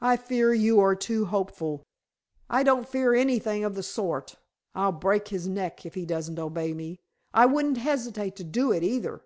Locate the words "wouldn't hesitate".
7.46-8.34